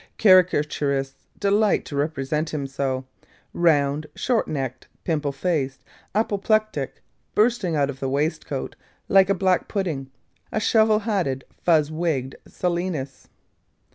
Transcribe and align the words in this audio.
Caricaturists 0.17 1.27
delight 1.39 1.85
to 1.85 1.95
represent 1.95 2.51
him 2.55 2.65
so: 2.65 3.05
round, 3.53 4.07
short 4.15 4.47
necked, 4.47 4.87
pimple 5.03 5.31
faced, 5.31 5.79
apoplectic, 6.15 7.03
bursting 7.35 7.75
out 7.75 7.87
of 7.87 8.01
waistcoat, 8.01 8.75
like 9.07 9.29
a 9.29 9.35
black 9.35 9.67
pudding, 9.67 10.09
a 10.51 10.59
shovel 10.59 10.97
hatted 11.01 11.43
fuzz 11.63 11.91
wigged 11.91 12.33
Silenus. 12.47 13.27